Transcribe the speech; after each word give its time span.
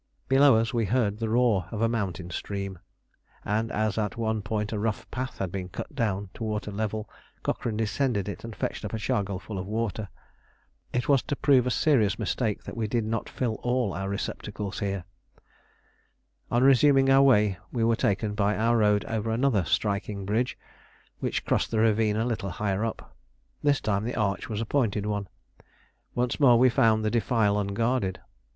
Below 0.29 0.55
us 0.55 0.73
we 0.73 0.85
heard 0.85 1.19
the 1.19 1.29
roar 1.29 1.67
of 1.71 1.83
a 1.83 1.87
mountain 1.87 2.31
stream, 2.31 2.79
and 3.45 3.71
as 3.71 3.99
at 3.99 4.17
one 4.17 4.41
point 4.41 4.73
a 4.73 4.79
rough 4.79 5.05
path 5.11 5.37
had 5.37 5.51
been 5.51 5.69
cut 5.69 5.93
down 5.93 6.31
to 6.33 6.43
water 6.43 6.71
level, 6.71 7.07
Cochrane 7.43 7.77
descended 7.77 8.27
it 8.27 8.43
and 8.43 8.55
fetched 8.55 8.83
up 8.83 8.93
a 8.93 8.97
chargal 8.97 9.37
full 9.39 9.59
of 9.59 9.67
water. 9.67 10.09
It 10.91 11.07
was 11.07 11.21
to 11.21 11.35
prove 11.35 11.67
a 11.67 11.69
serious 11.69 12.17
mistake 12.17 12.63
that 12.63 12.75
we 12.75 12.87
did 12.87 13.03
not 13.05 13.29
fill 13.29 13.59
all 13.61 13.93
our 13.93 14.09
receptacles 14.09 14.79
here. 14.79 15.03
On 16.49 16.63
resuming 16.63 17.11
our 17.11 17.21
way, 17.21 17.59
we 17.71 17.83
were 17.83 17.95
taken 17.95 18.33
by 18.33 18.57
our 18.57 18.77
road 18.77 19.05
over 19.05 19.29
another 19.29 19.65
striking 19.65 20.25
bridge 20.25 20.57
which 21.19 21.45
crossed 21.45 21.69
the 21.69 21.77
ravine 21.77 22.15
a 22.17 22.25
little 22.25 22.49
higher 22.49 22.83
up. 22.83 23.15
This 23.61 23.79
time 23.79 24.05
the 24.05 24.15
arch 24.15 24.49
was 24.49 24.61
a 24.61 24.65
pointed 24.65 25.05
one. 25.05 25.27
Once 26.15 26.39
more 26.39 26.57
we 26.57 26.69
found 26.69 27.05
the 27.05 27.11
defile 27.11 27.59
unguarded. 27.59 28.19